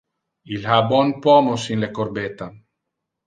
[0.53, 2.47] Il ha bon pomos in le corbetta.